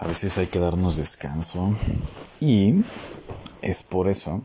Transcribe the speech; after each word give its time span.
A 0.00 0.06
veces 0.06 0.38
hay 0.38 0.46
que 0.46 0.58
darnos 0.58 0.96
descanso 0.96 1.76
y 2.40 2.82
es 3.60 3.82
por 3.82 4.08
eso 4.08 4.40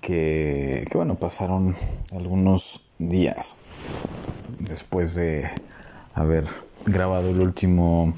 que, 0.00 0.84
bueno, 0.92 1.14
pasaron 1.14 1.76
algunos 2.10 2.84
días 2.98 3.54
después 4.58 5.14
de 5.14 5.48
haber 6.14 6.48
grabado 6.84 7.30
el 7.30 7.40
último 7.40 8.12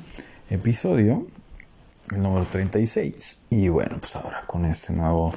episodio, 0.49 1.27
el 2.13 2.23
número 2.23 2.47
36. 2.47 3.43
Y 3.51 3.69
bueno, 3.69 3.99
pues 4.01 4.17
ahora 4.17 4.45
con 4.47 4.65
este 4.65 4.95
nuevo 4.95 5.35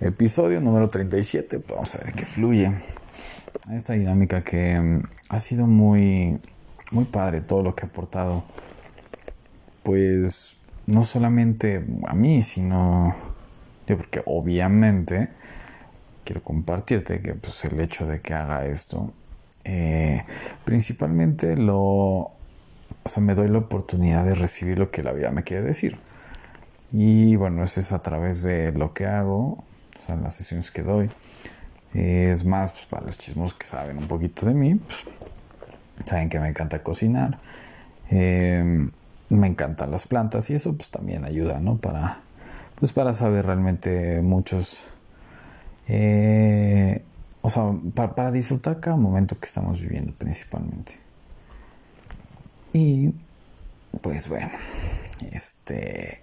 episodio, 0.00 0.60
número 0.60 0.90
37, 0.90 1.60
pues 1.60 1.72
vamos 1.72 1.94
a 1.94 1.98
ver 1.98 2.14
qué 2.14 2.24
fluye. 2.24 2.74
Esta 3.70 3.92
dinámica 3.92 4.42
que 4.42 4.80
mm, 4.80 5.02
ha 5.28 5.38
sido 5.38 5.68
muy, 5.68 6.40
muy 6.90 7.04
padre 7.04 7.42
todo 7.42 7.62
lo 7.62 7.76
que 7.76 7.86
ha 7.86 7.88
aportado. 7.88 8.42
Pues 9.82 10.56
no 10.86 11.04
solamente 11.04 11.84
a 12.06 12.14
mí, 12.14 12.42
sino 12.42 13.14
yo, 13.86 13.96
porque 13.96 14.22
obviamente 14.26 15.28
quiero 16.24 16.42
compartirte 16.42 17.20
que 17.20 17.34
pues, 17.34 17.64
el 17.64 17.80
hecho 17.80 18.06
de 18.06 18.20
que 18.20 18.34
haga 18.34 18.66
esto, 18.66 19.12
eh, 19.64 20.24
principalmente 20.64 21.56
lo, 21.56 21.76
o 21.76 22.34
sea, 23.06 23.22
me 23.22 23.34
doy 23.34 23.48
la 23.48 23.58
oportunidad 23.58 24.24
de 24.24 24.34
recibir 24.34 24.78
lo 24.78 24.90
que 24.90 25.02
la 25.02 25.12
vida 25.12 25.30
me 25.30 25.42
quiere 25.42 25.62
decir. 25.62 25.98
Y 26.92 27.36
bueno, 27.36 27.64
eso 27.64 27.80
es 27.80 27.92
a 27.92 28.02
través 28.02 28.42
de 28.42 28.72
lo 28.72 28.92
que 28.92 29.06
hago, 29.06 29.52
o 29.52 29.64
sea, 29.98 30.16
las 30.16 30.34
sesiones 30.34 30.70
que 30.70 30.82
doy. 30.82 31.10
Es 31.94 32.44
más, 32.44 32.72
pues, 32.72 32.86
para 32.86 33.06
los 33.06 33.18
chismos 33.18 33.54
que 33.54 33.66
saben 33.66 33.98
un 33.98 34.08
poquito 34.08 34.46
de 34.46 34.54
mí, 34.54 34.74
pues, 34.76 35.04
saben 36.06 36.28
que 36.28 36.38
me 36.38 36.48
encanta 36.48 36.82
cocinar. 36.82 37.38
Eh, 38.10 38.88
me 39.34 39.46
encantan 39.46 39.90
las 39.90 40.06
plantas 40.06 40.50
y 40.50 40.54
eso 40.54 40.74
pues 40.74 40.90
también 40.90 41.24
ayuda, 41.24 41.60
¿no? 41.60 41.76
Para, 41.78 42.20
pues 42.76 42.92
para 42.92 43.12
saber 43.14 43.46
realmente 43.46 44.20
muchos 44.22 44.84
eh, 45.88 47.02
o 47.42 47.48
sea, 47.48 47.72
para, 47.94 48.30
disfrutar 48.30 48.80
cada 48.80 48.96
momento 48.96 49.38
que 49.38 49.46
estamos 49.46 49.80
viviendo 49.80 50.12
principalmente. 50.12 50.98
Y 52.72 53.12
pues 54.00 54.28
bueno, 54.28 54.50
este 55.32 56.22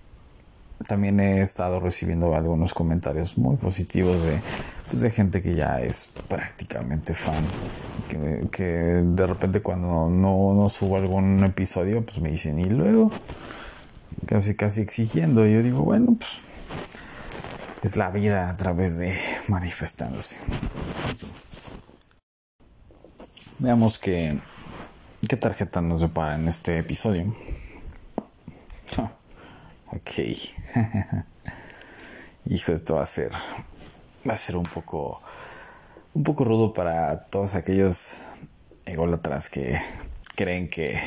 también 0.87 1.19
he 1.19 1.41
estado 1.41 1.81
recibiendo 1.81 2.33
algunos 2.33 2.73
comentarios 2.73 3.37
muy 3.37 3.57
positivos 3.57 4.23
de, 4.23 4.39
pues, 4.89 5.01
de 5.01 5.09
gente 5.09 5.41
que 5.41 5.55
ya 5.55 5.79
es 5.79 6.09
prácticamente 6.27 7.13
fan. 7.13 7.43
Que, 8.09 8.63
de 8.65 9.27
repente 9.27 9.61
cuando 9.61 10.09
no, 10.09 10.53
no, 10.53 10.69
subo 10.69 10.97
algún 10.97 11.43
episodio, 11.43 12.03
pues 12.03 12.19
me 12.19 12.29
dicen, 12.29 12.57
y 12.59 12.65
luego, 12.65 13.11
casi 14.25 14.55
casi 14.55 14.81
exigiendo. 14.81 15.45
Yo 15.45 15.61
digo, 15.61 15.83
bueno, 15.83 16.15
pues 16.17 16.41
es 17.83 17.95
la 17.95 18.09
vida 18.09 18.49
a 18.49 18.57
través 18.57 18.97
de 18.97 19.15
manifestándose. 19.47 20.37
Veamos 23.59 23.99
qué, 23.99 24.39
qué 25.27 25.37
tarjeta 25.37 25.81
nos 25.81 26.01
depara 26.01 26.35
en 26.35 26.47
este 26.47 26.79
episodio. 26.79 27.35
ok. 29.87 30.11
Hijo, 32.45 32.71
esto 32.71 32.95
va 32.95 33.03
a 33.03 33.05
ser. 33.05 33.31
Va 34.27 34.33
a 34.33 34.37
ser 34.37 34.55
un 34.55 34.63
poco. 34.63 35.21
Un 36.13 36.23
poco 36.23 36.43
rudo 36.43 36.73
para 36.73 37.25
todos 37.25 37.55
aquellos 37.55 38.17
ególatras 38.85 39.49
que 39.49 39.79
creen 40.35 40.69
que. 40.69 40.99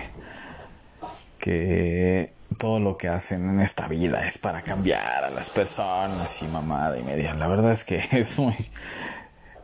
que 1.38 2.32
todo 2.58 2.80
lo 2.80 2.96
que 2.96 3.08
hacen 3.08 3.48
en 3.48 3.60
esta 3.60 3.88
vida 3.88 4.26
es 4.26 4.38
para 4.38 4.62
cambiar 4.62 5.24
a 5.24 5.30
las 5.30 5.50
personas 5.50 6.42
y 6.42 6.46
mamada 6.46 6.98
y 6.98 7.02
media. 7.02 7.34
La 7.34 7.46
verdad 7.46 7.72
es 7.72 7.84
que 7.84 8.02
es 8.12 8.38
muy, 8.38 8.54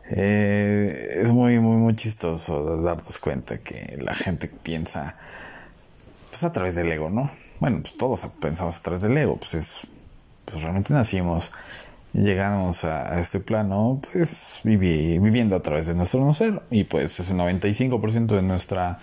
eh, 0.09 1.21
es 1.23 1.31
muy, 1.31 1.59
muy, 1.59 1.77
muy 1.77 1.95
chistoso 1.95 2.63
darnos 2.81 3.17
cuenta 3.19 3.59
que 3.59 3.97
la 4.01 4.13
gente 4.13 4.47
piensa, 4.47 5.15
pues 6.29 6.43
a 6.43 6.51
través 6.51 6.75
del 6.75 6.91
ego, 6.91 7.09
¿no? 7.09 7.31
Bueno, 7.59 7.79
pues 7.81 7.97
todos 7.97 8.25
pensamos 8.39 8.77
a 8.77 8.81
través 8.81 9.01
del 9.01 9.17
ego, 9.17 9.37
pues 9.37 9.53
es, 9.53 9.87
pues 10.45 10.61
realmente 10.61 10.93
nacimos 10.93 11.51
llegamos 12.13 12.83
a, 12.85 13.19
este 13.19 13.39
plano, 13.39 14.01
pues 14.11 14.59
viviendo 14.63 15.55
a 15.55 15.61
través 15.61 15.87
de 15.87 15.95
nuestro 15.95 16.23
no 16.25 16.33
ser 16.33 16.61
y 16.71 16.83
pues 16.83 17.19
ese 17.19 17.33
95% 17.33 18.27
de 18.27 18.41
nuestra, 18.41 18.97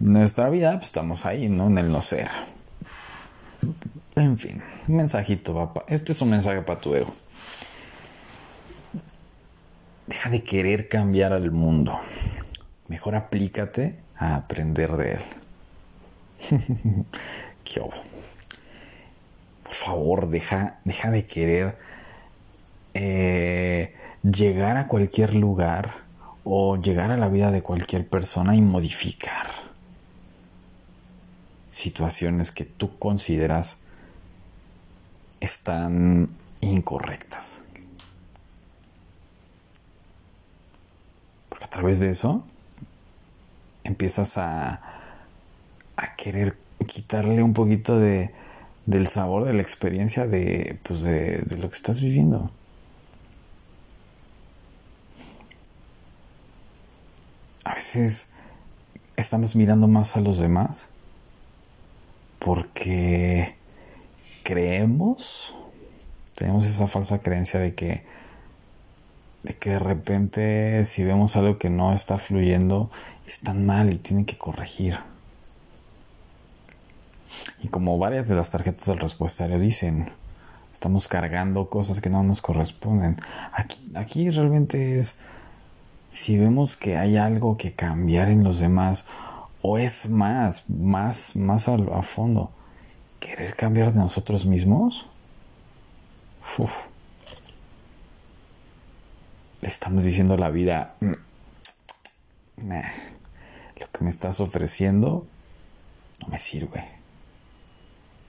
nuestra 0.00 0.50
vida, 0.50 0.72
pues 0.74 0.86
estamos 0.86 1.26
ahí, 1.26 1.48
¿no? 1.48 1.66
En 1.66 1.78
el 1.78 1.90
no 1.90 2.02
ser 2.02 2.28
en 4.16 4.38
fin, 4.38 4.62
un 4.86 4.96
mensajito, 4.96 5.54
papá. 5.54 5.84
Este 5.88 6.12
es 6.12 6.20
un 6.20 6.30
mensaje 6.30 6.62
para 6.62 6.80
tu 6.80 6.94
ego. 6.94 7.14
Deja 10.06 10.30
de 10.30 10.42
querer 10.42 10.88
cambiar 10.88 11.32
al 11.32 11.50
mundo. 11.50 11.98
Mejor 12.88 13.14
aplícate 13.14 13.98
a 14.16 14.36
aprender 14.36 14.96
de 14.96 15.12
él. 15.12 15.20
¿Qué 17.64 17.80
Por 17.80 18.02
favor, 19.72 20.28
deja, 20.28 20.80
deja 20.84 21.10
de 21.10 21.26
querer 21.26 21.76
eh, 23.00 23.94
llegar 24.24 24.76
a 24.76 24.88
cualquier 24.88 25.36
lugar 25.36 25.98
o 26.42 26.76
llegar 26.76 27.12
a 27.12 27.16
la 27.16 27.28
vida 27.28 27.52
de 27.52 27.62
cualquier 27.62 28.08
persona 28.08 28.56
y 28.56 28.60
modificar 28.60 29.46
situaciones 31.70 32.50
que 32.50 32.64
tú 32.64 32.98
consideras 32.98 33.78
están 35.38 36.30
incorrectas. 36.60 37.62
Porque 41.48 41.66
a 41.66 41.70
través 41.70 42.00
de 42.00 42.10
eso 42.10 42.42
empiezas 43.84 44.38
a, 44.38 44.82
querer 46.16 46.58
quitarle 46.84 47.44
un 47.44 47.54
poquito 47.54 47.96
de, 47.96 48.32
del 48.86 49.06
sabor 49.06 49.44
de 49.44 49.54
la 49.54 49.62
experiencia 49.62 50.26
de, 50.26 50.80
pues 50.82 51.02
de 51.02 51.44
lo 51.60 51.68
que 51.68 51.76
estás 51.76 52.00
viviendo. 52.00 52.50
Veces 57.78 58.26
estamos 59.16 59.54
mirando 59.54 59.86
más 59.86 60.16
a 60.16 60.20
los 60.20 60.38
demás 60.38 60.88
porque 62.40 63.54
creemos, 64.42 65.54
tenemos 66.34 66.66
esa 66.66 66.88
falsa 66.88 67.20
creencia 67.20 67.60
de 67.60 67.76
que, 67.76 68.02
de 69.44 69.54
que 69.54 69.70
de 69.70 69.78
repente 69.78 70.84
si 70.86 71.04
vemos 71.04 71.36
algo 71.36 71.58
que 71.58 71.70
no 71.70 71.92
está 71.92 72.18
fluyendo, 72.18 72.90
está 73.28 73.54
mal 73.54 73.92
y 73.92 73.98
tiene 73.98 74.26
que 74.26 74.36
corregir. 74.36 74.98
Y 77.62 77.68
como 77.68 77.96
varias 77.96 78.28
de 78.28 78.34
las 78.34 78.50
tarjetas 78.50 78.86
del 78.86 78.98
respuestario 78.98 79.60
dicen, 79.60 80.10
estamos 80.72 81.06
cargando 81.06 81.70
cosas 81.70 82.00
que 82.00 82.10
no 82.10 82.24
nos 82.24 82.42
corresponden. 82.42 83.20
Aquí, 83.52 83.88
aquí 83.94 84.30
realmente 84.30 84.98
es, 84.98 85.16
si 86.10 86.38
vemos 86.38 86.76
que 86.76 86.96
hay 86.96 87.16
algo 87.16 87.56
que 87.56 87.72
cambiar 87.74 88.28
en 88.28 88.44
los 88.44 88.58
demás, 88.58 89.04
o 89.62 89.78
es 89.78 90.08
más, 90.08 90.68
más, 90.70 91.36
más 91.36 91.68
a, 91.68 92.02
fondo, 92.02 92.50
querer 93.20 93.56
cambiar 93.56 93.92
de 93.92 93.98
nosotros 94.00 94.46
mismos. 94.46 95.06
Le 99.60 99.68
estamos 99.68 100.04
diciendo 100.04 100.34
a 100.34 100.38
la 100.38 100.50
vida, 100.50 100.94
mm, 101.00 101.12
lo 103.80 103.92
que 103.92 104.04
me 104.04 104.10
estás 104.10 104.40
ofreciendo 104.40 105.26
no 106.20 106.28
me 106.28 106.38
sirve, 106.38 106.88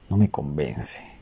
no 0.10 0.18
me 0.18 0.30
convence. 0.30 1.19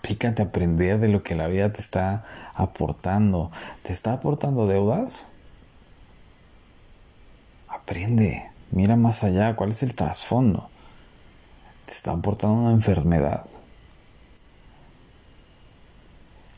Aplícate 0.00 0.40
a 0.40 0.46
aprender 0.46 0.98
de 0.98 1.08
lo 1.08 1.22
que 1.22 1.34
la 1.34 1.46
vida 1.46 1.74
te 1.74 1.80
está 1.80 2.24
aportando. 2.54 3.50
¿Te 3.82 3.92
está 3.92 4.14
aportando 4.14 4.66
deudas? 4.66 5.26
Aprende, 7.68 8.50
mira 8.70 8.96
más 8.96 9.24
allá, 9.24 9.56
cuál 9.56 9.72
es 9.72 9.82
el 9.82 9.94
trasfondo. 9.94 10.70
Te 11.84 11.92
está 11.92 12.12
aportando 12.12 12.62
una 12.62 12.72
enfermedad. 12.72 13.44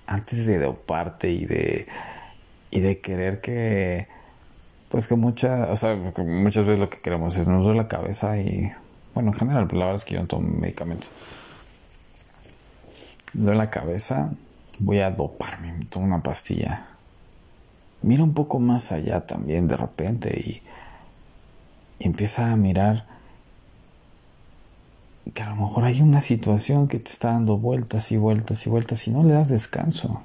Antes 0.06 0.46
de 0.46 0.58
doparte 0.60 1.30
y 1.30 1.44
de 1.44 1.86
y 2.70 2.80
de 2.80 3.00
querer 3.00 3.40
que 3.40 4.06
pues 4.88 5.08
que 5.08 5.16
mucha, 5.16 5.72
o 5.72 5.76
sea, 5.76 5.96
muchas 5.96 6.64
veces 6.64 6.78
lo 6.78 6.88
que 6.88 7.00
queremos 7.00 7.36
es 7.36 7.48
nos 7.48 7.64
duele 7.64 7.80
la 7.80 7.88
cabeza 7.88 8.38
y 8.38 8.72
bueno, 9.14 9.32
en 9.32 9.38
general, 9.38 9.66
pues 9.66 9.78
la 9.78 9.86
verdad 9.86 9.96
es 9.96 10.04
que 10.04 10.14
yo 10.14 10.20
no 10.20 10.28
tomo 10.28 10.48
medicamentos. 10.48 11.10
La 13.34 13.70
cabeza, 13.70 14.30
voy 14.78 14.98
a 14.98 15.10
doparme, 15.10 15.72
me 15.72 15.84
tomo 15.86 16.06
una 16.06 16.22
pastilla. 16.22 16.86
Mira 18.02 18.22
un 18.22 18.34
poco 18.34 18.58
más 18.58 18.92
allá 18.92 19.26
también 19.26 19.68
de 19.68 19.76
repente 19.76 20.38
y 20.38 20.62
y 22.02 22.06
empieza 22.06 22.50
a 22.50 22.56
mirar 22.56 23.06
que 25.32 25.42
a 25.42 25.50
lo 25.50 25.54
mejor 25.56 25.84
hay 25.84 26.00
una 26.00 26.20
situación 26.20 26.88
que 26.88 26.98
te 26.98 27.10
está 27.10 27.30
dando 27.30 27.56
vueltas 27.56 28.10
y 28.10 28.16
vueltas 28.16 28.66
y 28.66 28.70
vueltas 28.70 29.06
y 29.06 29.12
no 29.12 29.22
le 29.22 29.34
das 29.34 29.48
descanso. 29.48 30.22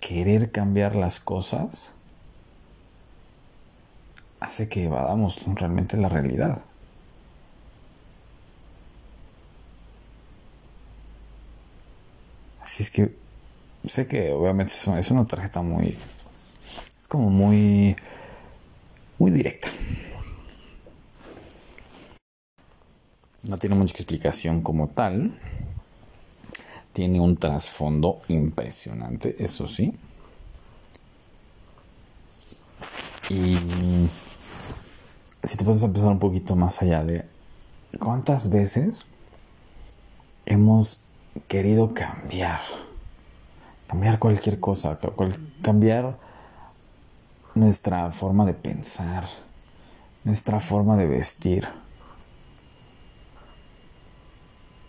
Querer 0.00 0.50
cambiar 0.50 0.96
las 0.96 1.20
cosas 1.20 1.92
hace 4.40 4.70
que 4.70 4.84
evadamos 4.84 5.44
realmente 5.54 5.98
la 5.98 6.08
realidad. 6.08 6.62
Así 12.78 12.84
es 12.84 12.90
que 12.90 13.12
sé 13.86 14.06
que 14.06 14.30
obviamente 14.30 14.72
es 14.72 15.10
una 15.10 15.26
tarjeta 15.26 15.62
muy... 15.62 15.96
Es 16.96 17.08
como 17.08 17.28
muy... 17.28 17.96
Muy 19.18 19.32
directa. 19.32 19.66
No 23.42 23.58
tiene 23.58 23.74
mucha 23.74 23.94
explicación 23.94 24.62
como 24.62 24.86
tal. 24.90 25.36
Tiene 26.92 27.18
un 27.18 27.34
trasfondo 27.34 28.20
impresionante, 28.28 29.34
eso 29.40 29.66
sí. 29.66 29.92
Y 33.28 33.56
si 35.42 35.56
te 35.56 35.64
puedes 35.64 35.82
empezar 35.82 36.12
un 36.12 36.20
poquito 36.20 36.54
más 36.54 36.80
allá 36.80 37.02
de 37.02 37.24
cuántas 37.98 38.48
veces 38.50 39.04
hemos 40.46 41.07
querido 41.46 41.94
cambiar, 41.94 42.60
cambiar 43.86 44.18
cualquier 44.18 44.60
cosa, 44.60 44.98
cambiar 45.62 46.16
nuestra 47.54 48.10
forma 48.12 48.46
de 48.46 48.54
pensar, 48.54 49.28
nuestra 50.24 50.60
forma 50.60 50.96
de 50.96 51.06
vestir. 51.06 51.68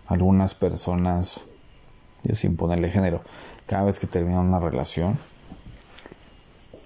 Algunas 0.08 0.56
personas, 0.56 1.42
yo 2.24 2.36
sin 2.36 2.56
ponerle 2.56 2.90
género, 2.90 3.22
cada 3.68 3.84
vez 3.84 4.00
que 4.00 4.08
terminan 4.08 4.48
una 4.48 4.60
relación, 4.60 5.18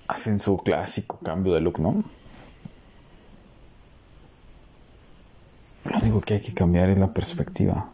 hacen 0.08 0.40
su 0.40 0.58
clásico 0.58 1.20
cambio 1.24 1.54
de 1.54 1.62
look, 1.62 1.80
¿no? 1.80 2.04
Lo 5.86 5.98
único 6.00 6.22
que 6.22 6.36
hay 6.36 6.42
que 6.42 6.54
cambiar 6.54 6.90
es 6.90 6.98
la 6.98 7.14
perspectiva. 7.14 7.90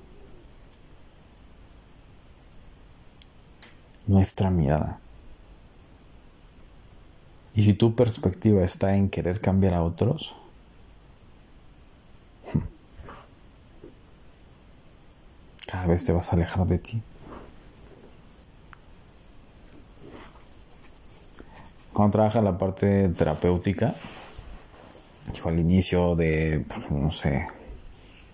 Nuestra 4.09 4.49
mirada. 4.49 4.97
Y 7.53 7.61
si 7.61 7.75
tu 7.75 7.93
perspectiva 7.93 8.63
está 8.63 8.95
en 8.95 9.07
querer 9.07 9.39
cambiar 9.39 9.75
a 9.75 9.83
otros, 9.83 10.35
cada 15.67 15.85
vez 15.85 16.03
te 16.03 16.11
vas 16.11 16.33
a 16.33 16.35
alejar 16.35 16.65
de 16.65 16.79
ti. 16.79 16.99
Cuando 21.93 22.13
trabaja 22.13 22.41
la 22.41 22.57
parte 22.57 23.09
terapéutica, 23.09 23.93
dijo 25.31 25.49
al 25.49 25.59
inicio 25.59 26.15
de, 26.15 26.65
no 26.89 27.11
sé, 27.11 27.45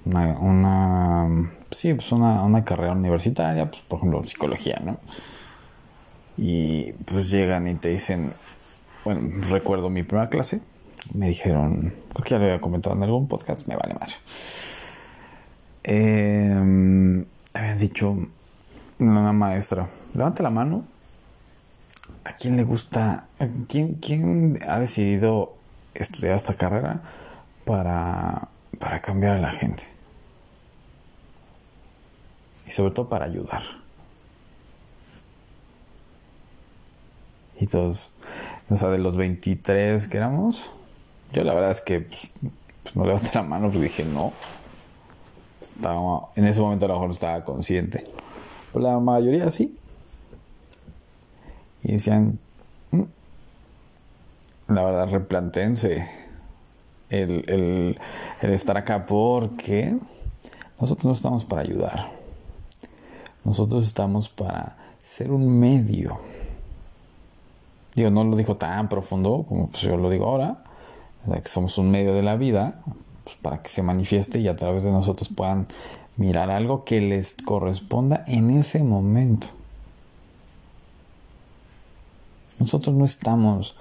una, 0.06 1.52
sí, 1.70 1.94
pues 1.94 2.14
una, 2.14 2.44
una, 2.44 2.64
carrera 2.64 2.94
universitaria, 2.94 3.70
pues 3.70 3.82
por 3.82 4.00
ejemplo 4.00 4.24
psicología, 4.24 4.82
¿no? 4.82 5.00
Y 6.38 6.92
pues 7.06 7.30
llegan 7.30 7.68
y 7.68 7.76
te 7.76 7.90
dicen, 7.90 8.34
bueno, 9.04 9.22
recuerdo 9.50 9.90
mi 9.90 10.04
primera 10.04 10.30
clase, 10.30 10.62
me 11.14 11.28
dijeron, 11.28 11.94
creo 12.14 12.24
que 12.24 12.30
ya 12.32 12.38
lo 12.40 12.46
había 12.46 12.62
comentado 12.62 12.96
en 12.96 13.04
algún 13.04 13.28
podcast, 13.28 13.68
me 13.68 13.76
vale 13.76 13.94
más. 13.94 14.18
Eh, 15.84 17.26
habían 17.54 17.78
dicho 17.78 18.18
una 19.00 19.34
maestra, 19.34 19.88
levanta 20.14 20.44
la 20.44 20.50
mano. 20.50 20.86
¿A 22.24 22.34
quién 22.34 22.56
le 22.58 22.64
gusta? 22.64 23.28
¿Quién, 23.68 23.96
quién 23.96 24.60
ha 24.68 24.80
decidido 24.80 25.54
estudiar 25.94 26.36
esta 26.36 26.56
carrera 26.56 27.02
para, 27.66 28.48
para 28.80 29.02
cambiar 29.02 29.36
a 29.36 29.40
la 29.40 29.52
gente? 29.52 29.84
Y 32.68 32.72
sobre 32.72 32.94
todo 32.94 33.08
para 33.10 33.26
ayudar. 33.26 33.85
Y 37.60 37.68
todos, 37.68 38.10
o 38.70 38.76
sea, 38.76 38.90
de 38.90 38.98
los 38.98 39.16
23 39.18 40.08
que 40.08 40.18
éramos, 40.18 40.70
yo 41.34 41.44
la 41.44 41.54
verdad 41.54 41.72
es 41.72 41.82
que 41.82 42.02
pues, 42.02 42.32
pues, 42.84 42.96
no 42.96 43.06
levanté 43.06 43.32
la 43.34 43.44
mano 43.44 43.68
porque 43.68 43.84
dije 43.84 44.06
no. 44.06 44.34
Estaba, 45.62 46.30
en 46.36 46.46
ese 46.46 46.62
momento 46.62 46.86
a 46.86 46.90
lo 46.90 46.94
mejor 46.96 47.08
no 47.08 47.14
estaba 47.14 47.44
consciente. 47.44 48.06
Pero 48.72 48.86
la 48.86 49.00
mayoría 49.00 49.50
sí. 49.52 49.78
Y 51.84 51.94
decían, 51.94 52.40
mm, 52.92 53.04
la 54.68 54.84
verdad, 54.84 55.10
replantense 55.10 56.08
el, 57.10 57.50
el, 57.50 58.00
el 58.42 58.54
estar 58.54 58.78
acá 58.78 59.06
porque 59.06 59.98
nosotros 60.80 61.06
no 61.06 61.14
estamos 61.14 61.46
para 61.46 61.62
ayudar. 61.62 62.12
Nosotros 63.44 63.86
estamos 63.86 64.30
para 64.30 64.78
ser 65.02 65.32
un 65.32 65.60
medio 65.60 66.20
Digo, 67.96 68.10
no 68.10 68.24
lo 68.24 68.36
dijo 68.36 68.58
tan 68.58 68.90
profundo 68.90 69.46
como 69.48 69.70
pues, 69.70 69.82
yo 69.84 69.98
lo 69.98 70.10
digo 70.10 70.26
ahora, 70.26 70.64
que 71.42 71.50
somos 71.50 71.78
un 71.78 71.92
medio 71.92 72.14
de 72.14 72.24
la 72.24 72.36
vida, 72.36 72.82
pues, 73.24 73.38
para 73.38 73.62
que 73.62 73.70
se 73.70 73.82
manifieste 73.82 74.40
y 74.40 74.48
a 74.48 74.56
través 74.56 74.84
de 74.84 74.92
nosotros 74.92 75.30
puedan 75.30 75.68
mirar 76.18 76.50
algo 76.50 76.84
que 76.84 77.02
les 77.02 77.36
corresponda 77.36 78.24
en 78.28 78.52
ese 78.52 78.84
momento. 78.84 79.48
Nosotros 82.60 82.96
no 82.96 83.06
estamos 83.06 83.76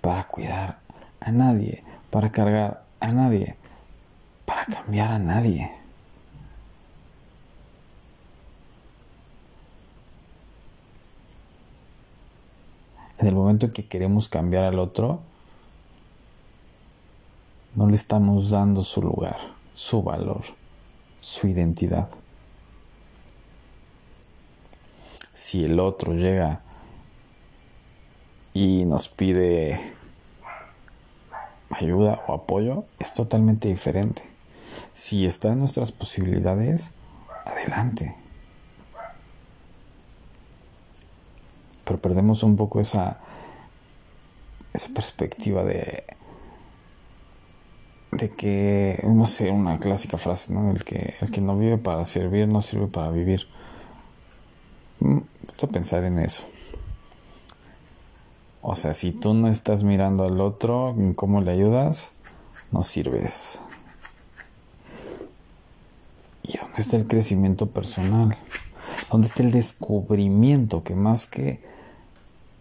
para 0.00 0.24
cuidar 0.24 0.78
a 1.20 1.30
nadie, 1.30 1.84
para 2.10 2.30
cargar 2.30 2.84
a 3.00 3.08
nadie, 3.12 3.56
para 4.44 4.64
cambiar 4.66 5.12
a 5.12 5.18
nadie. 5.18 5.81
En 13.22 13.28
el 13.28 13.36
momento 13.36 13.66
en 13.66 13.72
que 13.72 13.86
queremos 13.86 14.28
cambiar 14.28 14.64
al 14.64 14.80
otro, 14.80 15.20
no 17.76 17.86
le 17.86 17.94
estamos 17.94 18.50
dando 18.50 18.82
su 18.82 19.00
lugar, 19.00 19.38
su 19.74 20.02
valor, 20.02 20.42
su 21.20 21.46
identidad. 21.46 22.08
Si 25.34 25.64
el 25.64 25.78
otro 25.78 26.14
llega 26.14 26.62
y 28.54 28.84
nos 28.86 29.08
pide 29.08 29.78
ayuda 31.70 32.24
o 32.26 32.34
apoyo, 32.34 32.86
es 32.98 33.14
totalmente 33.14 33.68
diferente. 33.68 34.24
Si 34.94 35.26
está 35.26 35.52
en 35.52 35.60
nuestras 35.60 35.92
posibilidades, 35.92 36.90
adelante. 37.44 38.16
Pero 41.92 42.00
perdemos 42.00 42.42
un 42.42 42.56
poco 42.56 42.80
esa, 42.80 43.18
esa 44.72 44.88
perspectiva 44.94 45.62
de, 45.62 46.04
de 48.12 48.30
que, 48.30 48.98
no 49.06 49.26
sé, 49.26 49.50
una 49.50 49.76
clásica 49.76 50.16
frase, 50.16 50.54
¿no? 50.54 50.70
El 50.70 50.84
que, 50.84 51.14
el 51.20 51.30
que 51.30 51.42
no 51.42 51.58
vive 51.58 51.76
para 51.76 52.06
servir 52.06 52.48
no 52.48 52.62
sirve 52.62 52.86
para 52.86 53.10
vivir. 53.10 53.46
Mm, 55.00 55.18
pensar 55.70 56.02
en 56.04 56.18
eso. 56.18 56.42
O 58.62 58.74
sea, 58.74 58.94
si 58.94 59.12
tú 59.12 59.34
no 59.34 59.48
estás 59.48 59.84
mirando 59.84 60.24
al 60.24 60.40
otro, 60.40 60.96
cómo 61.14 61.40
le 61.40 61.52
ayudas, 61.52 62.12
no 62.70 62.82
sirves. 62.82 63.60
¿Y 66.42 66.56
dónde 66.56 66.80
está 66.80 66.96
el 66.96 67.06
crecimiento 67.06 67.66
personal? 67.68 68.36
¿Dónde 69.10 69.26
está 69.26 69.42
el 69.42 69.52
descubrimiento? 69.52 70.82
Que 70.82 70.94
más 70.94 71.26
que 71.26 71.60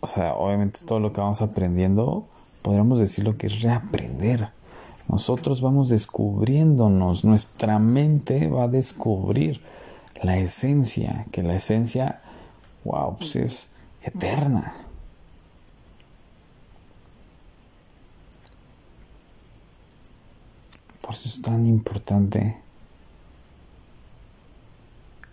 o 0.01 0.08
sea, 0.08 0.34
obviamente 0.34 0.79
todo 0.86 1.00
lo 1.00 1.13
que 1.13 1.22
vamos 1.22 1.41
aprendiendo, 1.41 2.27
podríamos 2.63 3.00
decir 3.00 3.24
lo 3.24 3.38
que 3.38 3.48
es 3.48 3.62
reaprender. 3.62 4.50
Nosotros 5.08 5.62
vamos 5.62 5.89
descubriéndonos, 5.89 7.24
nuestra 7.24 7.77
mente 7.79 8.48
va 8.48 8.63
a 8.63 8.67
descubrir 8.67 9.62
la 10.22 10.38
esencia, 10.38 11.25
que 11.31 11.43
la 11.43 11.55
esencia, 11.55 12.22
wow, 12.84 13.15
pues 13.17 13.36
es 13.36 13.70
eterna. 14.01 14.75
Por 21.01 21.13
eso 21.13 21.29
es 21.29 21.41
tan 21.41 21.67
importante 21.67 22.58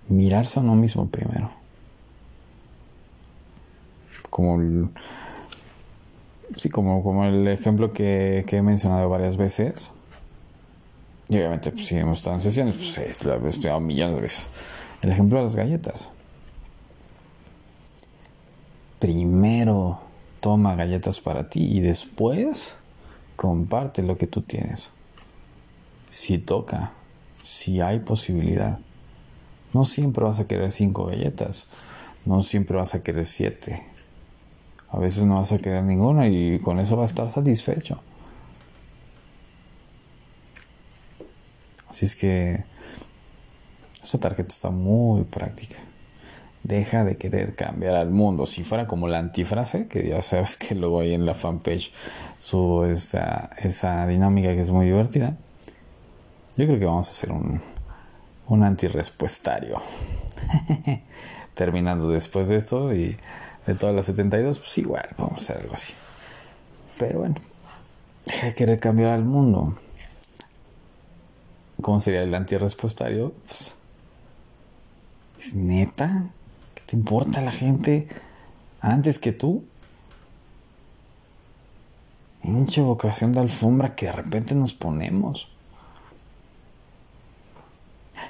mirarse 0.08 0.58
a 0.58 0.62
uno 0.62 0.74
mismo 0.74 1.06
primero 1.06 1.57
como 4.30 4.90
sí, 6.56 6.68
como, 6.68 7.02
como 7.02 7.24
el 7.24 7.46
ejemplo 7.48 7.92
que, 7.92 8.44
que 8.46 8.56
he 8.56 8.62
mencionado 8.62 9.08
varias 9.08 9.36
veces. 9.36 9.90
Y 11.28 11.36
obviamente, 11.36 11.70
pues, 11.72 11.86
si 11.86 11.96
hemos 11.96 12.18
estado 12.18 12.36
en 12.36 12.42
sesiones, 12.42 12.74
pues 12.74 13.24
lo 13.24 13.46
he 13.46 13.50
estudiado 13.50 13.80
millones 13.80 14.16
de 14.16 14.22
veces. 14.22 14.50
El 15.02 15.10
ejemplo 15.10 15.38
de 15.38 15.44
las 15.44 15.56
galletas. 15.56 16.08
Primero 18.98 20.00
toma 20.40 20.74
galletas 20.74 21.20
para 21.20 21.48
ti 21.48 21.64
y 21.64 21.80
después 21.80 22.76
comparte 23.36 24.02
lo 24.02 24.16
que 24.16 24.26
tú 24.26 24.42
tienes. 24.42 24.90
Si 26.10 26.38
toca, 26.38 26.92
si 27.42 27.80
hay 27.80 28.00
posibilidad. 28.00 28.80
No 29.72 29.84
siempre 29.84 30.24
vas 30.24 30.40
a 30.40 30.46
querer 30.46 30.72
cinco 30.72 31.06
galletas, 31.06 31.66
no 32.24 32.40
siempre 32.40 32.76
vas 32.76 32.94
a 32.94 33.02
querer 33.02 33.26
siete. 33.26 33.84
A 34.90 34.98
veces 34.98 35.24
no 35.24 35.36
vas 35.36 35.52
a 35.52 35.58
querer 35.58 35.82
ninguna 35.82 36.28
y 36.28 36.58
con 36.60 36.80
eso 36.80 36.96
vas 36.96 37.10
a 37.10 37.12
estar 37.12 37.28
satisfecho. 37.28 38.00
Así 41.88 42.06
es 42.06 42.16
que 42.16 42.64
esta 44.02 44.18
tarjeta 44.18 44.48
está 44.48 44.70
muy 44.70 45.24
práctica. 45.24 45.76
Deja 46.62 47.04
de 47.04 47.16
querer 47.16 47.54
cambiar 47.54 47.94
al 47.94 48.10
mundo. 48.10 48.46
Si 48.46 48.64
fuera 48.64 48.86
como 48.86 49.08
la 49.08 49.18
antifrase, 49.18 49.88
que 49.88 50.08
ya 50.08 50.22
sabes 50.22 50.56
que 50.56 50.74
luego 50.74 51.00
hay 51.00 51.14
en 51.14 51.26
la 51.26 51.34
fanpage 51.34 51.92
su 52.38 52.84
esa, 52.84 53.50
esa 53.58 54.06
dinámica 54.06 54.48
que 54.54 54.60
es 54.60 54.70
muy 54.70 54.86
divertida. 54.86 55.36
Yo 56.56 56.66
creo 56.66 56.78
que 56.78 56.84
vamos 56.84 57.08
a 57.08 57.10
hacer 57.10 57.32
un, 57.32 57.60
un 58.48 58.62
antirrespuestario. 58.62 59.80
Terminando 61.54 62.08
después 62.10 62.48
de 62.48 62.56
esto 62.56 62.94
y 62.94 63.16
de 63.68 63.74
todas 63.74 63.94
las 63.94 64.06
72, 64.06 64.58
pues 64.58 64.78
igual, 64.78 65.06
vamos 65.18 65.32
a 65.32 65.36
hacer 65.36 65.58
algo 65.58 65.74
así. 65.74 65.92
Pero 66.98 67.18
bueno, 67.18 67.34
deja 68.24 68.46
de 68.46 68.54
querer 68.54 68.80
cambiar 68.80 69.10
al 69.10 69.24
mundo. 69.24 69.78
¿Cómo 71.82 72.00
sería 72.00 72.22
el 72.22 72.34
antirrespuestario? 72.34 73.34
Pues, 73.46 73.74
¿es 75.38 75.54
neta? 75.54 76.30
¿Qué 76.74 76.82
te 76.86 76.96
importa 76.96 77.42
la 77.42 77.52
gente 77.52 78.08
antes 78.80 79.18
que 79.18 79.32
tú? 79.32 79.62
Mucha 82.42 82.80
vocación 82.80 83.32
de 83.32 83.40
alfombra 83.40 83.94
que 83.94 84.06
de 84.06 84.12
repente 84.12 84.54
nos 84.54 84.72
ponemos. 84.72 85.52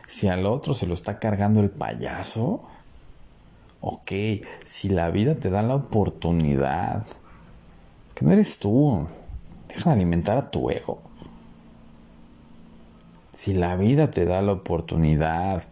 Si 0.08 0.26
al 0.26 0.46
otro 0.46 0.74
se 0.74 0.88
lo 0.88 0.94
está 0.94 1.20
cargando 1.20 1.60
el 1.60 1.70
payaso, 1.70 2.68
ok, 3.80 4.12
si 4.64 4.88
la 4.88 5.10
vida 5.10 5.34
te 5.34 5.50
da 5.50 5.62
la 5.62 5.74
oportunidad, 5.74 7.06
que 8.14 8.24
no 8.24 8.32
eres 8.32 8.58
tú, 8.58 9.06
deja 9.68 9.90
de 9.90 9.96
alimentar 9.96 10.36
a 10.38 10.50
tu 10.50 10.70
ego. 10.70 11.00
Si 13.34 13.54
la 13.54 13.76
vida 13.76 14.10
te 14.10 14.24
da 14.24 14.42
la 14.42 14.52
oportunidad 14.52 15.62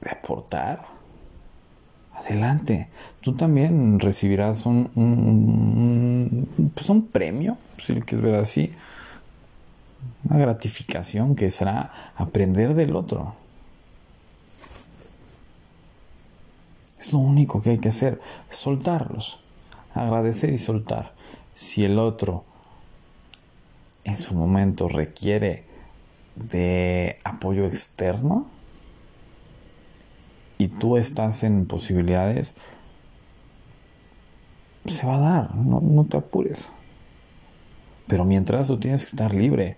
de 0.00 0.10
aportar, 0.10 0.86
adelante. 2.14 2.88
Tú 3.20 3.34
también 3.34 4.00
recibirás 4.00 4.66
un, 4.66 4.90
un, 4.94 6.72
pues 6.74 6.88
un 6.88 7.06
premio, 7.08 7.58
si 7.78 7.94
lo 7.94 8.04
quieres 8.04 8.24
ver 8.24 8.34
así, 8.36 8.72
una 10.24 10.38
gratificación 10.38 11.34
que 11.34 11.50
será 11.50 12.12
aprender 12.16 12.74
del 12.74 12.96
otro. 12.96 13.34
Es 17.06 17.12
lo 17.12 17.20
único 17.20 17.62
que 17.62 17.70
hay 17.70 17.78
que 17.78 17.90
hacer, 17.90 18.20
soltarlos, 18.50 19.44
agradecer 19.94 20.52
y 20.52 20.58
soltar. 20.58 21.12
Si 21.52 21.84
el 21.84 22.00
otro 22.00 22.42
en 24.02 24.16
su 24.16 24.34
momento 24.34 24.88
requiere 24.88 25.62
de 26.34 27.20
apoyo 27.22 27.64
externo 27.64 28.48
y 30.58 30.66
tú 30.66 30.96
estás 30.96 31.44
en 31.44 31.66
posibilidades, 31.66 32.54
se 34.86 35.06
va 35.06 35.14
a 35.14 35.20
dar, 35.20 35.54
no, 35.54 35.80
no 35.80 36.06
te 36.06 36.16
apures. 36.16 36.68
Pero 38.08 38.24
mientras 38.24 38.66
tú 38.66 38.80
tienes 38.80 39.04
que 39.04 39.10
estar 39.10 39.32
libre, 39.32 39.76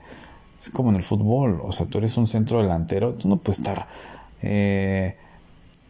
es 0.58 0.70
como 0.70 0.88
en 0.88 0.96
el 0.96 1.02
fútbol, 1.02 1.60
o 1.62 1.72
sea, 1.72 1.84
tú 1.84 1.98
eres 1.98 2.16
un 2.16 2.26
centro 2.26 2.62
delantero, 2.62 3.12
tú 3.12 3.28
no 3.28 3.36
puedes 3.36 3.58
estar 3.58 3.86
eh, 4.40 5.18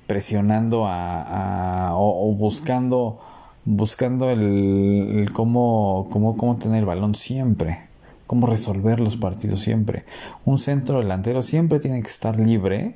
presionando 0.08 0.86
a, 0.88 1.92
o, 1.94 2.34
buscando 2.34 3.20
buscando 3.64 4.30
el, 4.30 5.30
cómo, 5.34 6.08
cómo, 6.10 6.38
cómo 6.38 6.56
tener 6.56 6.78
el 6.80 6.86
balón 6.86 7.14
siempre, 7.14 7.82
cómo 8.26 8.46
resolver 8.46 8.98
los 8.98 9.18
partidos 9.18 9.60
siempre. 9.60 10.04
Un 10.46 10.56
centro 10.58 11.00
delantero 11.00 11.42
siempre 11.42 11.78
tiene 11.78 12.00
que 12.00 12.08
estar 12.08 12.40
libre 12.40 12.94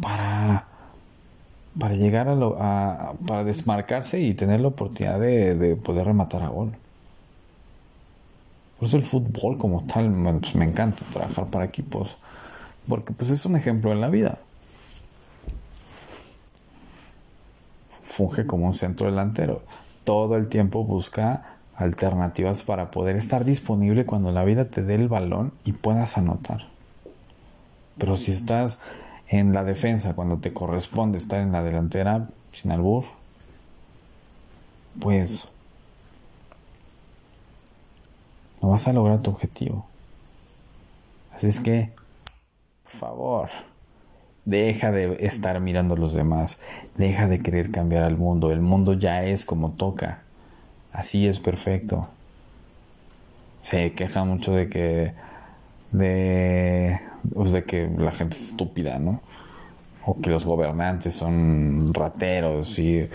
para, 0.00 0.66
para 1.78 1.94
llegar 1.94 2.28
a, 2.28 2.34
lo, 2.34 2.56
a 2.58 3.12
para 3.26 3.44
desmarcarse 3.44 4.20
y 4.20 4.32
tener 4.32 4.60
la 4.60 4.68
oportunidad 4.68 5.20
de, 5.20 5.54
de 5.54 5.76
poder 5.76 6.06
rematar 6.06 6.44
a 6.44 6.48
gol. 6.48 6.72
Por 8.78 8.88
eso 8.88 8.96
el 8.96 9.04
fútbol 9.04 9.58
como 9.58 9.82
tal, 9.84 10.10
pues 10.40 10.54
me 10.54 10.64
encanta 10.64 11.04
trabajar 11.12 11.46
para 11.46 11.64
equipos, 11.66 12.16
porque 12.88 13.12
pues 13.12 13.30
es 13.30 13.44
un 13.44 13.56
ejemplo 13.56 13.92
en 13.92 14.00
la 14.00 14.08
vida. 14.08 14.38
Funge 18.02 18.46
como 18.46 18.66
un 18.66 18.74
centro 18.74 19.06
delantero. 19.06 19.62
Todo 20.04 20.36
el 20.36 20.48
tiempo 20.48 20.84
busca 20.84 21.58
alternativas 21.76 22.62
para 22.62 22.90
poder 22.90 23.16
estar 23.16 23.44
disponible 23.44 24.04
cuando 24.04 24.32
la 24.32 24.44
vida 24.44 24.64
te 24.64 24.82
dé 24.82 24.96
el 24.96 25.08
balón 25.08 25.52
y 25.64 25.72
puedas 25.72 26.18
anotar. 26.18 26.66
Pero 27.98 28.16
si 28.16 28.32
estás 28.32 28.80
en 29.28 29.52
la 29.52 29.64
defensa 29.64 30.14
cuando 30.14 30.38
te 30.38 30.52
corresponde 30.52 31.18
estar 31.18 31.40
en 31.40 31.52
la 31.52 31.62
delantera 31.62 32.28
sin 32.52 32.72
albur, 32.72 33.04
pues 34.98 35.48
no 38.62 38.70
vas 38.70 38.88
a 38.88 38.92
lograr 38.92 39.22
tu 39.22 39.30
objetivo. 39.30 39.86
Así 41.32 41.46
es 41.46 41.60
que, 41.60 41.92
por 42.90 42.98
favor, 42.98 43.48
deja 44.46 44.90
de 44.92 45.18
estar 45.26 45.60
mirando 45.60 45.94
a 45.94 45.98
los 45.98 46.14
demás, 46.14 46.62
deja 46.96 47.28
de 47.28 47.40
querer 47.40 47.70
cambiar 47.70 48.02
al 48.02 48.16
mundo. 48.16 48.50
El 48.50 48.62
mundo 48.62 48.94
ya 48.94 49.24
es 49.24 49.44
como 49.44 49.72
toca, 49.72 50.22
así 50.92 51.26
es 51.26 51.38
perfecto. 51.38 52.08
Se 53.60 53.92
queja 53.92 54.24
mucho 54.24 54.54
de 54.54 54.70
que, 54.70 55.12
de, 55.92 56.98
pues 57.34 57.52
de 57.52 57.64
que 57.64 57.90
la 57.98 58.10
gente 58.10 58.36
es 58.36 58.42
estúpida, 58.50 58.98
¿no? 58.98 59.20
O 60.06 60.18
que 60.18 60.30
los 60.30 60.46
gobernantes 60.46 61.12
son 61.12 61.92
rateros 61.92 62.78
y, 62.78 63.06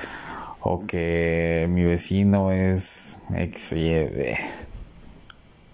o 0.61 0.85
que 0.85 1.65
mi 1.67 1.83
vecino 1.83 2.51
es 2.51 3.17
ex 3.33 3.73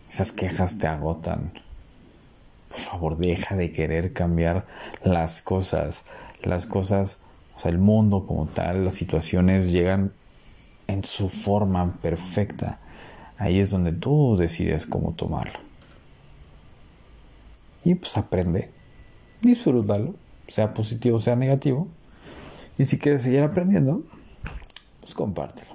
esas 0.09 0.31
quejas 0.31 0.77
te 0.77 0.87
agotan. 0.87 1.51
Por 2.69 2.79
favor, 2.79 3.17
deja 3.17 3.55
de 3.55 3.71
querer 3.71 4.13
cambiar 4.13 4.65
las 5.03 5.41
cosas. 5.41 6.03
Las 6.43 6.65
cosas, 6.65 7.21
o 7.55 7.59
sea, 7.59 7.71
el 7.71 7.79
mundo 7.79 8.25
como 8.25 8.45
tal, 8.47 8.85
las 8.85 8.93
situaciones 8.93 9.71
llegan 9.71 10.13
en 10.87 11.03
su 11.03 11.29
forma 11.29 11.97
perfecta. 12.01 12.79
Ahí 13.37 13.59
es 13.59 13.71
donde 13.71 13.91
tú 13.91 14.35
decides 14.37 14.85
cómo 14.85 15.13
tomarlo. 15.13 15.59
Y 17.83 17.95
pues 17.95 18.17
aprende, 18.17 18.69
disfrútalo, 19.41 20.15
sea 20.47 20.73
positivo, 20.73 21.19
sea 21.19 21.35
negativo. 21.35 21.87
Y 22.77 22.85
si 22.85 22.97
quieres 22.97 23.23
seguir 23.23 23.43
aprendiendo, 23.43 24.03
pues 24.99 25.13
compártelo. 25.13 25.71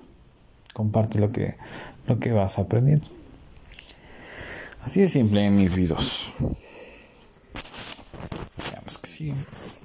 Comparte 0.73 1.19
lo 1.19 1.33
que, 1.33 1.57
lo 2.07 2.19
que 2.19 2.33
vas 2.33 2.59
aprendiendo. 2.59 3.07
Así 4.83 5.01
de 5.01 5.09
simple 5.09 5.47
en 5.47 5.57
mis 5.57 5.75
videos. 5.75 6.33
Veamos 9.21 9.47
que 9.47 9.69
sí. 9.69 9.84